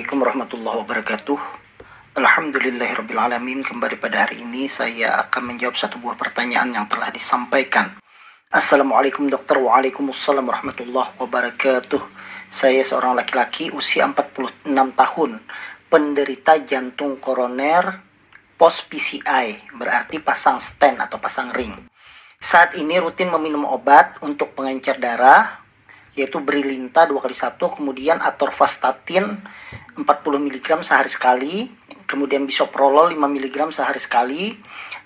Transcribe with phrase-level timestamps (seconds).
[0.00, 1.38] Assalamualaikum warahmatullahi wabarakatuh.
[2.16, 3.60] Alhamdulillahirrabbilalamin.
[3.60, 8.00] Kembali pada hari ini saya akan menjawab satu buah pertanyaan yang telah disampaikan.
[8.48, 9.60] Assalamualaikum dokter.
[9.60, 12.00] Waalaikumsalam warahmatullahi wabarakatuh.
[12.48, 15.36] Saya seorang laki-laki usia 46 tahun.
[15.92, 18.00] Penderita jantung koroner
[18.56, 19.76] post PCI.
[19.76, 21.76] Berarti pasang stent atau pasang ring.
[22.40, 25.60] Saat ini rutin meminum obat untuk pengencer darah,
[26.18, 29.38] yaitu Brilinta 2 kali 1 kemudian atorvastatin
[29.98, 30.04] 40
[30.46, 31.54] mg sehari sekali
[32.10, 34.42] kemudian bisoprolol 5 mg sehari sekali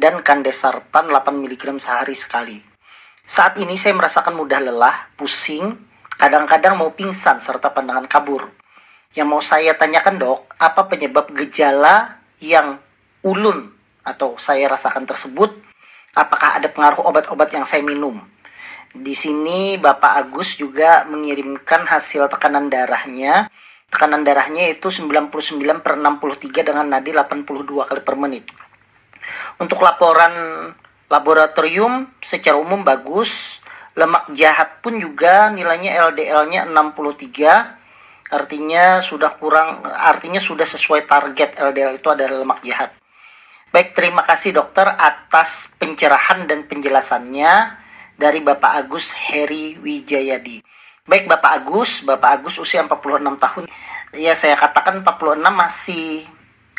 [0.00, 2.56] dan kandesartan 8 mg sehari sekali.
[3.28, 5.76] Saat ini saya merasakan mudah lelah pusing
[6.16, 8.48] kadang-kadang mau pingsan serta pandangan kabur.
[9.12, 12.80] Yang mau saya tanyakan dok apa penyebab gejala yang
[13.20, 15.52] ulun atau saya rasakan tersebut?
[16.16, 18.16] Apakah ada pengaruh obat-obat yang saya minum?
[18.96, 23.52] Di sini Bapak Agus juga mengirimkan hasil tekanan darahnya.
[23.90, 28.44] Tekanan darahnya itu 99 per 63 dengan nadi 82 kali per menit.
[29.62, 30.32] Untuk laporan
[31.10, 33.62] laboratorium secara umum bagus.
[33.96, 38.28] Lemak jahat pun juga nilainya LDL-nya 63.
[38.28, 42.92] Artinya sudah kurang artinya sudah sesuai target LDL itu adalah lemak jahat.
[43.72, 47.76] Baik, terima kasih dokter atas pencerahan dan penjelasannya
[48.20, 50.60] dari Bapak Agus Heri Wijayadi.
[51.06, 53.64] Baik Bapak Agus, Bapak Agus usia 46 tahun.
[54.18, 56.26] Ya saya katakan 46 masih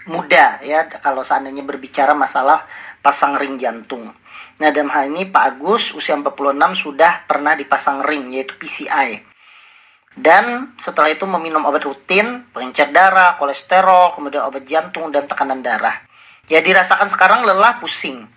[0.04, 2.68] muda ya kalau seandainya berbicara masalah
[3.00, 4.12] pasang ring jantung.
[4.60, 6.44] Nah dalam hal ini Pak Agus usia 46
[6.76, 9.24] sudah pernah dipasang ring yaitu PCI.
[10.18, 16.04] Dan setelah itu meminum obat rutin, pengencer darah, kolesterol, kemudian obat jantung dan tekanan darah.
[16.52, 18.28] Ya dirasakan sekarang lelah pusing.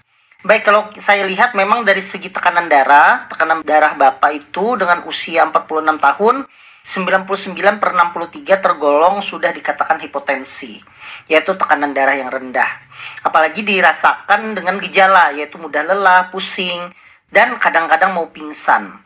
[0.40, 5.44] Baik, kalau saya lihat memang dari segi tekanan darah, tekanan darah Bapak itu dengan usia
[5.44, 6.48] 46 tahun,
[6.80, 10.80] 99 per 63 tergolong sudah dikatakan hipotensi,
[11.28, 12.72] yaitu tekanan darah yang rendah.
[13.20, 16.88] Apalagi dirasakan dengan gejala, yaitu mudah lelah, pusing,
[17.28, 18.96] dan kadang-kadang mau pingsan.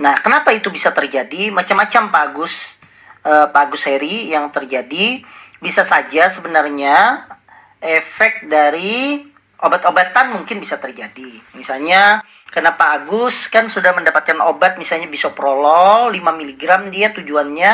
[0.00, 1.52] Nah, kenapa itu bisa terjadi?
[1.52, 2.80] Macam-macam Pak Agus,
[3.28, 5.20] eh, Pak Agus Heri yang terjadi.
[5.60, 7.28] Bisa saja sebenarnya
[7.84, 9.31] efek dari
[9.62, 11.38] obat-obatan mungkin bisa terjadi.
[11.54, 16.62] Misalnya karena Pak Agus kan sudah mendapatkan obat misalnya bisoprolol 5 mg
[16.92, 17.72] dia tujuannya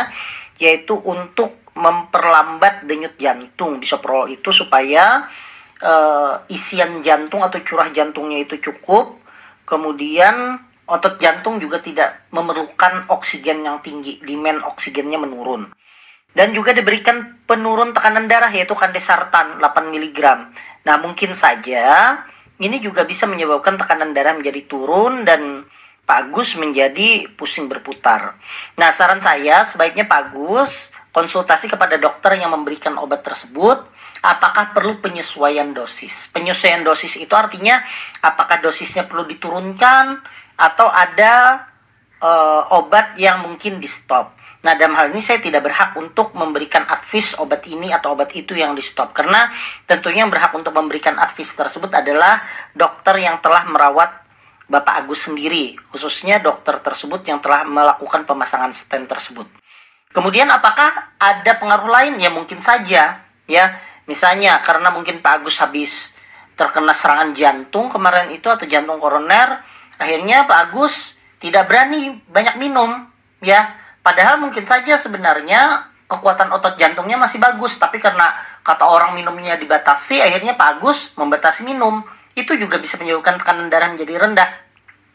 [0.63, 5.27] yaitu untuk memperlambat denyut jantung bisoprolol itu supaya
[5.83, 9.19] uh, isian jantung atau curah jantungnya itu cukup.
[9.65, 15.69] Kemudian otot jantung juga tidak memerlukan oksigen yang tinggi, demand oksigennya menurun
[16.37, 20.19] dan juga diberikan penurun tekanan darah yaitu kandesartan 8 mg.
[20.87, 22.19] Nah, mungkin saja
[22.59, 25.67] ini juga bisa menyebabkan tekanan darah menjadi turun dan
[26.09, 28.41] Pak menjadi pusing berputar.
[28.81, 30.33] Nah, saran saya sebaiknya Pak
[31.13, 33.85] konsultasi kepada dokter yang memberikan obat tersebut
[34.25, 36.33] apakah perlu penyesuaian dosis.
[36.33, 37.85] Penyesuaian dosis itu artinya
[38.25, 40.25] apakah dosisnya perlu diturunkan
[40.57, 41.67] atau ada
[42.25, 44.38] uh, obat yang mungkin di stop.
[44.69, 48.53] Nah, dalam hal ini saya tidak berhak untuk memberikan advis obat ini atau obat itu
[48.53, 49.49] yang di stop karena
[49.89, 52.45] tentunya yang berhak untuk memberikan advis tersebut adalah
[52.77, 54.13] dokter yang telah merawat
[54.69, 59.49] Bapak Agus sendiri, khususnya dokter tersebut yang telah melakukan pemasangan stent tersebut.
[60.13, 62.21] Kemudian apakah ada pengaruh lain?
[62.21, 63.65] Ya mungkin saja, ya.
[64.05, 66.13] Misalnya karena mungkin Pak Agus habis
[66.61, 69.65] terkena serangan jantung kemarin itu atau jantung koroner,
[69.97, 73.09] akhirnya Pak Agus tidak berani banyak minum,
[73.41, 78.33] ya Padahal mungkin saja sebenarnya kekuatan otot jantungnya masih bagus, tapi karena
[78.65, 82.01] kata orang minumnya dibatasi, akhirnya Pak Agus membatasi minum.
[82.33, 84.49] Itu juga bisa menyebabkan tekanan darah menjadi rendah.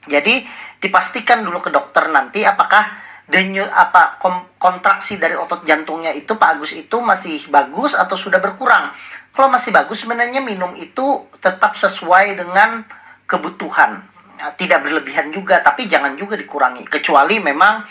[0.05, 0.45] Jadi
[0.77, 2.85] dipastikan dulu ke dokter nanti apakah
[3.25, 4.21] denyut apa
[4.61, 8.93] kontraksi dari otot jantungnya itu Pak Agus itu masih bagus atau sudah berkurang.
[9.33, 12.85] Kalau masih bagus sebenarnya minum itu tetap sesuai dengan
[13.25, 14.05] kebutuhan.
[14.37, 16.85] Nah, tidak berlebihan juga, tapi jangan juga dikurangi.
[16.85, 17.81] Kecuali memang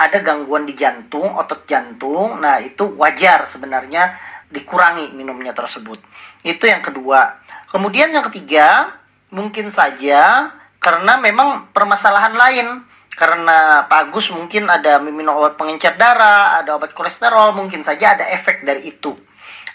[0.00, 2.40] ada gangguan di jantung, otot jantung.
[2.40, 4.16] Nah, itu wajar sebenarnya
[4.48, 6.00] dikurangi minumnya tersebut.
[6.40, 7.36] Itu yang kedua.
[7.68, 8.96] Kemudian yang ketiga,
[9.28, 10.48] mungkin saja
[10.80, 12.68] karena memang permasalahan lain.
[13.12, 18.24] Karena Pak Agus mungkin ada minum obat pengencer darah, ada obat kolesterol, mungkin saja ada
[18.32, 19.12] efek dari itu.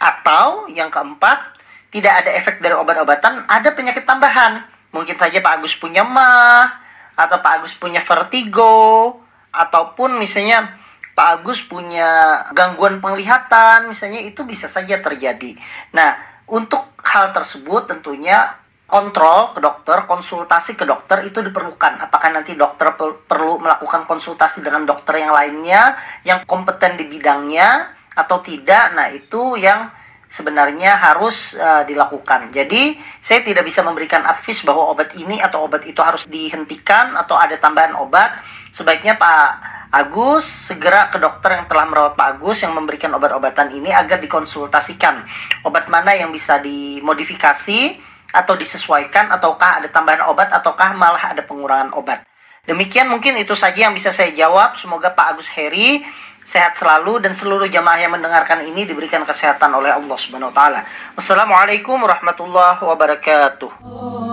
[0.02, 1.54] Atau yang keempat,
[1.94, 4.66] tidak ada efek dari obat-obatan, ada penyakit tambahan.
[4.90, 6.74] Mungkin saja Pak Agus punya mah,
[7.14, 9.22] atau Pak Agus punya vertigo,
[9.56, 10.76] ataupun misalnya
[11.16, 15.56] Pak Agus punya gangguan penglihatan misalnya itu bisa saja terjadi.
[15.96, 16.20] Nah,
[16.52, 18.52] untuk hal tersebut tentunya
[18.86, 22.04] kontrol ke dokter, konsultasi ke dokter itu diperlukan.
[22.04, 25.98] Apakah nanti dokter perlu melakukan konsultasi dengan dokter yang lainnya
[26.28, 28.94] yang kompeten di bidangnya atau tidak.
[28.94, 29.90] Nah, itu yang
[30.30, 32.50] sebenarnya harus uh, dilakukan.
[32.52, 37.38] Jadi, saya tidak bisa memberikan advice bahwa obat ini atau obat itu harus dihentikan atau
[37.38, 38.36] ada tambahan obat.
[38.76, 43.96] Sebaiknya Pak Agus segera ke dokter yang telah merawat Pak Agus yang memberikan obat-obatan ini
[43.96, 45.24] agar dikonsultasikan
[45.64, 47.96] obat mana yang bisa dimodifikasi
[48.36, 52.28] atau disesuaikan ataukah ada tambahan obat ataukah malah ada pengurangan obat.
[52.68, 54.76] Demikian mungkin itu saja yang bisa saya jawab.
[54.76, 56.04] Semoga Pak Agus Heri
[56.46, 60.86] sehat selalu dan seluruh jamaah yang mendengarkan ini diberikan kesehatan oleh Allah Subhanahu wa taala.
[61.18, 64.25] Wassalamualaikum warahmatullahi wabarakatuh.